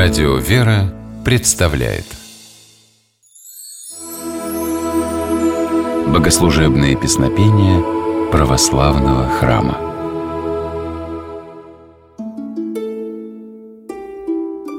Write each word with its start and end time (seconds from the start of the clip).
Радио 0.00 0.36
«Вера» 0.36 0.94
представляет 1.24 2.04
Богослужебные 6.06 6.94
песнопения 6.94 7.82
православного 8.30 9.28
храма 9.28 9.76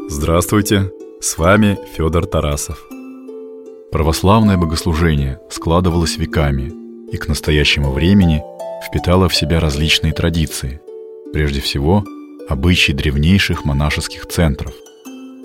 Здравствуйте! 0.07 0.89
С 1.19 1.37
вами 1.37 1.77
Федор 1.97 2.25
Тарасов. 2.25 2.81
Православное 3.91 4.55
богослужение 4.55 5.41
складывалось 5.49 6.15
веками 6.15 6.71
и 7.11 7.17
к 7.17 7.27
настоящему 7.27 7.91
времени 7.91 8.41
впитало 8.87 9.27
в 9.27 9.35
себя 9.35 9.59
различные 9.59 10.13
традиции, 10.13 10.79
прежде 11.33 11.59
всего 11.59 12.05
обычаи 12.47 12.93
древнейших 12.93 13.65
монашеских 13.65 14.25
центров– 14.25 14.73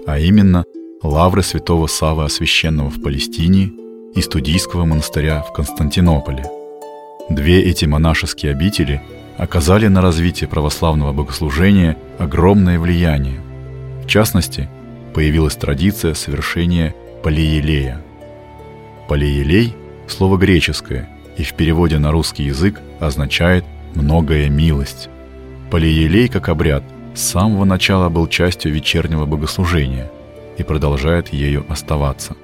а 0.06 0.18
именно 0.18 0.64
лавры 1.02 1.42
святого 1.42 1.86
Савы 1.86 2.24
Освященного 2.24 2.90
в 2.90 3.02
Палестине 3.02 3.72
и 4.14 4.22
студийского 4.22 4.84
монастыря 4.84 5.42
в 5.42 5.52
Константинополе. 5.52 6.44
Две 7.30 7.62
эти 7.62 7.84
монашеские 7.84 8.52
обители 8.52 9.00
оказали 9.36 9.88
на 9.88 10.00
развитие 10.00 10.48
православного 10.48 11.12
богослужения 11.12 11.96
огромное 12.18 12.78
влияние. 12.78 13.40
В 14.04 14.06
частности, 14.06 14.68
появилась 15.14 15.56
традиция 15.56 16.14
совершения 16.14 16.94
полиелея. 17.22 18.00
Полиелей– 19.08 19.74
слово 20.08 20.36
греческое 20.36 21.08
и 21.36 21.42
в 21.42 21.54
переводе 21.54 21.98
на 21.98 22.12
русский 22.12 22.44
язык 22.44 22.80
означает 23.00 23.64
«многая 23.94 24.48
милость». 24.48 25.08
Полиелей 25.70 26.28
как 26.28 26.48
обряд 26.48 26.84
самого 27.18 27.64
начала 27.64 28.08
был 28.08 28.26
частью 28.26 28.72
вечернего 28.72 29.26
богослужения 29.26 30.10
и 30.58 30.62
продолжает 30.62 31.32
ею 31.32 31.64
оставаться. 31.68 32.36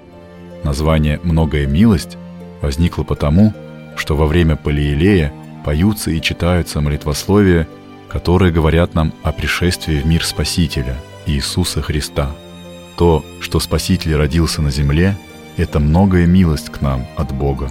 Название 0.65 1.21
«многая 1.23 1.67
милость» 1.67 2.17
возникло 2.61 3.03
потому, 3.03 3.55
что 3.97 4.17
во 4.17 4.27
время 4.27 4.57
Полиелея 4.57 5.33
поются 5.65 6.11
и 6.11 6.21
читаются 6.21 6.81
молитвословия, 6.81 7.67
которые 8.09 8.53
говорят 8.53 8.95
нам 8.95 9.13
о 9.23 9.33
пришествии 9.33 10.01
в 10.01 10.07
мир 10.07 10.25
Спасителя, 10.25 10.97
Иисуса 11.27 11.81
Христа. 11.83 12.31
То, 12.97 13.25
что 13.41 13.61
Спаситель 13.61 14.15
родился 14.15 14.63
на 14.63 14.71
земле, 14.71 15.17
это 15.57 15.81
многая 15.81 16.27
милость 16.27 16.71
к 16.71 16.81
нам 16.81 17.07
от 17.17 17.33
Бога. 17.33 17.71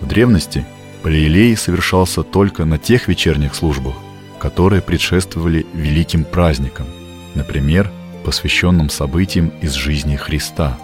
В 0.00 0.06
древности 0.06 0.66
Полиелей 1.02 1.56
совершался 1.56 2.22
только 2.22 2.64
на 2.64 2.78
тех 2.78 3.08
вечерних 3.08 3.54
службах, 3.54 3.94
которые 4.38 4.82
предшествовали 4.82 5.66
великим 5.74 6.24
праздникам, 6.24 6.86
например, 7.34 7.90
посвященным 8.24 8.90
событиям 8.90 9.52
из 9.60 9.72
жизни 9.72 10.16
Христа. 10.16 10.78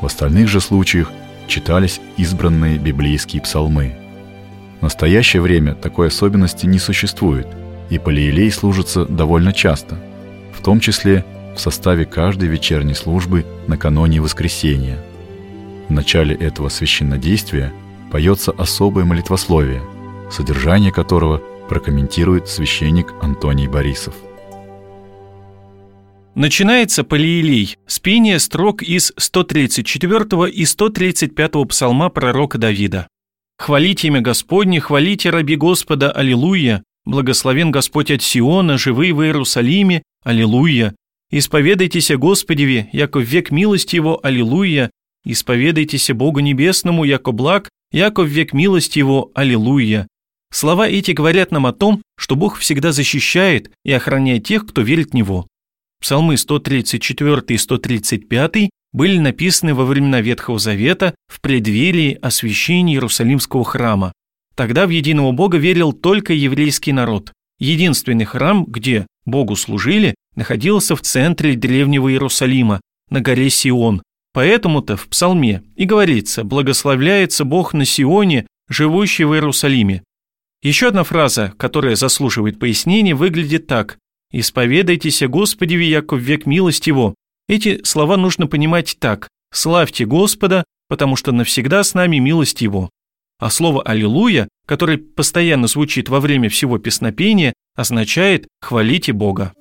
В 0.00 0.06
остальных 0.06 0.48
же 0.48 0.60
случаях 0.60 1.10
читались 1.46 2.00
избранные 2.16 2.78
библейские 2.78 3.42
псалмы. 3.42 3.96
В 4.80 4.82
настоящее 4.82 5.42
время 5.42 5.74
такой 5.74 6.08
особенности 6.08 6.66
не 6.66 6.78
существует, 6.78 7.48
и 7.90 7.98
полиелей 7.98 8.50
служится 8.50 9.06
довольно 9.06 9.52
часто, 9.52 9.98
в 10.56 10.62
том 10.62 10.78
числе 10.78 11.24
в 11.56 11.60
составе 11.60 12.04
каждой 12.04 12.48
вечерней 12.48 12.94
службы 12.94 13.44
накануне 13.66 14.20
воскресения. 14.20 14.98
В 15.88 15.92
начале 15.92 16.34
этого 16.34 16.68
священнодействия 16.68 17.72
поется 18.12 18.52
особое 18.52 19.04
молитвословие, 19.04 19.82
содержание 20.30 20.92
которого– 20.92 21.42
прокомментирует 21.68 22.48
священник 22.48 23.14
Антоний 23.20 23.68
Борисов. 23.68 24.14
Начинается 26.34 27.02
Полиилей 27.02 27.76
с 27.86 27.98
пения 27.98 28.38
строк 28.38 28.82
из 28.82 29.12
134 29.16 30.50
и 30.50 30.64
135 30.64 31.68
псалма 31.68 32.10
пророка 32.10 32.58
Давида. 32.58 33.08
«Хвалите 33.58 34.06
имя 34.06 34.20
Господне, 34.20 34.80
хвалите 34.80 35.30
раби 35.30 35.56
Господа, 35.56 36.12
аллилуйя! 36.12 36.84
Благословен 37.04 37.72
Господь 37.72 38.12
от 38.12 38.22
Сиона, 38.22 38.78
живые 38.78 39.12
в 39.14 39.22
Иерусалиме, 39.22 40.04
аллилуйя! 40.22 40.94
Исповедайтеся 41.30 42.16
Господеве, 42.16 42.88
яко 42.92 43.18
век 43.18 43.50
милости 43.50 43.96
Его, 43.96 44.20
аллилуйя! 44.22 44.90
Исповедайтеся 45.24 46.14
Богу 46.14 46.38
Небесному, 46.38 47.02
яко 47.02 47.32
благ, 47.32 47.68
яко 47.90 48.22
век 48.22 48.52
милости 48.52 49.00
Его, 49.00 49.32
аллилуйя! 49.34 50.06
Слова 50.50 50.88
эти 50.88 51.12
говорят 51.12 51.52
нам 51.52 51.66
о 51.66 51.72
том, 51.72 52.02
что 52.16 52.36
Бог 52.36 52.58
всегда 52.58 52.92
защищает 52.92 53.70
и 53.84 53.92
охраняет 53.92 54.44
тех, 54.44 54.66
кто 54.66 54.82
верит 54.82 55.10
в 55.10 55.14
Него. 55.14 55.46
Псалмы 56.00 56.36
134 56.36 57.42
и 57.48 57.58
135 57.58 58.70
были 58.92 59.18
написаны 59.18 59.74
во 59.74 59.84
времена 59.84 60.20
Ветхого 60.20 60.58
Завета 60.58 61.14
в 61.26 61.40
преддверии 61.40 62.18
освящения 62.22 62.94
Иерусалимского 62.94 63.64
храма. 63.64 64.12
Тогда 64.54 64.86
в 64.86 64.90
единого 64.90 65.32
Бога 65.32 65.58
верил 65.58 65.92
только 65.92 66.32
еврейский 66.32 66.92
народ. 66.92 67.32
Единственный 67.58 68.24
храм, 68.24 68.64
где 68.64 69.06
Богу 69.24 69.56
служили, 69.56 70.14
находился 70.34 70.96
в 70.96 71.02
центре 71.02 71.54
древнего 71.54 72.10
Иерусалима, 72.10 72.80
на 73.10 73.20
горе 73.20 73.50
Сион. 73.50 74.02
Поэтому-то 74.32 74.96
в 74.96 75.08
псалме 75.08 75.62
и 75.76 75.84
говорится 75.84 76.44
«Благословляется 76.44 77.44
Бог 77.44 77.74
на 77.74 77.84
Сионе, 77.84 78.46
живущий 78.68 79.24
в 79.24 79.34
Иерусалиме». 79.34 80.02
Еще 80.62 80.88
одна 80.88 81.04
фраза, 81.04 81.52
которая 81.56 81.94
заслуживает 81.94 82.58
пояснения, 82.58 83.14
выглядит 83.14 83.66
так. 83.66 83.98
«Исповедайтесь 84.32 85.22
Господи, 85.22 85.74
яко 85.74 86.14
в 86.14 86.18
век 86.18 86.46
милость 86.46 86.86
Его». 86.86 87.14
Эти 87.48 87.82
слова 87.84 88.16
нужно 88.16 88.46
понимать 88.46 88.96
так. 88.98 89.28
«Славьте 89.52 90.04
Господа, 90.04 90.64
потому 90.88 91.16
что 91.16 91.32
навсегда 91.32 91.84
с 91.84 91.94
нами 91.94 92.18
милость 92.18 92.60
Его». 92.60 92.90
А 93.38 93.50
слово 93.50 93.82
«Аллилуйя», 93.82 94.48
которое 94.66 94.98
постоянно 94.98 95.68
звучит 95.68 96.08
во 96.08 96.18
время 96.18 96.48
всего 96.48 96.78
песнопения, 96.78 97.54
означает 97.76 98.48
«хвалите 98.60 99.12
Бога». 99.12 99.52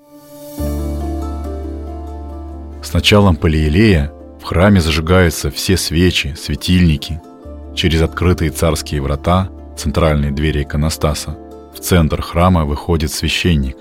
С 2.83 2.91
началом 2.91 3.35
Полиелея 3.35 4.11
в 4.41 4.43
храме 4.43 4.81
зажигаются 4.81 5.51
все 5.51 5.77
свечи, 5.77 6.35
светильники. 6.37 7.21
Через 7.75 8.01
открытые 8.01 8.49
царские 8.49 9.01
врата 9.01 9.51
центральной 9.77 10.31
двери 10.31 10.63
иконостаса, 10.63 11.37
в 11.73 11.79
центр 11.79 12.21
храма 12.21 12.65
выходит 12.65 13.11
священник. 13.11 13.77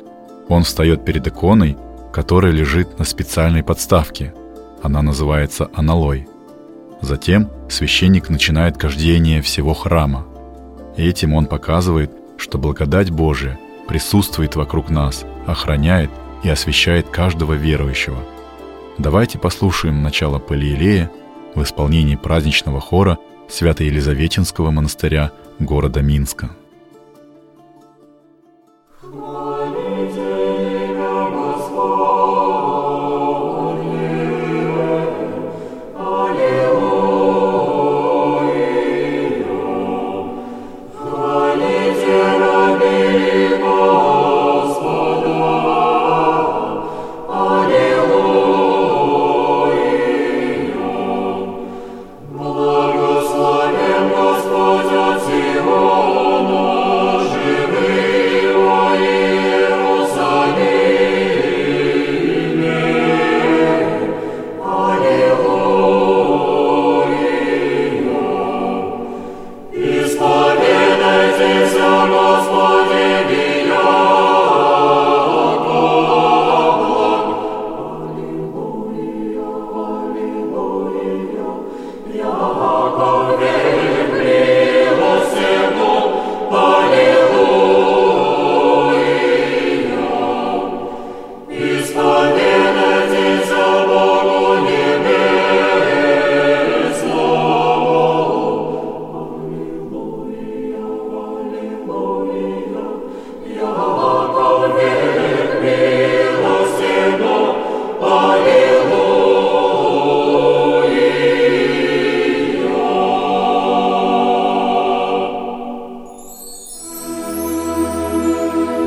Он 0.49 0.63
встает 0.63 1.05
перед 1.05 1.27
иконой, 1.27 1.77
которая 2.13 2.53
лежит 2.53 2.99
на 2.99 3.05
специальной 3.05 3.63
подставке. 3.63 4.35
Она 4.83 5.03
называется 5.03 5.69
аналой. 5.75 6.29
Затем 7.01 7.51
священник 7.69 8.29
начинает 8.29 8.77
кождение 8.77 9.43
всего 9.43 9.75
храма. 9.75 10.27
Этим 10.97 11.35
он 11.35 11.47
показывает, 11.47 12.11
что 12.37 12.59
благодать 12.59 13.11
Божия 13.11 13.59
присутствует 13.89 14.57
вокруг 14.57 14.91
нас, 14.91 15.25
охраняет 15.47 16.11
и 16.43 16.49
освещает 16.49 17.09
каждого 17.09 17.55
верующего. 17.55 18.19
Давайте 18.99 19.39
послушаем 19.39 20.03
начало 20.03 20.39
Палиелея 20.39 21.11
в 21.55 21.63
исполнении 21.63 22.17
праздничного 22.17 22.81
хора 22.81 23.19
Свято-Елизаветинского 23.49 24.71
монастыря 24.71 25.33
города 25.59 26.03
Минска. 26.03 26.51